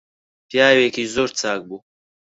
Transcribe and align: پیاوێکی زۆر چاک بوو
پیاوێکی 0.49 1.03
زۆر 1.13 1.29
چاک 1.39 1.61
بوو 1.67 1.77